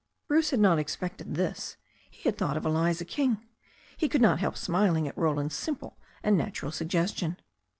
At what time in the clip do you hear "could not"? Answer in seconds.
4.09-4.39